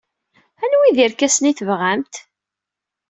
[0.63, 2.15] Anwi ay d irkasen ay tebɣamt?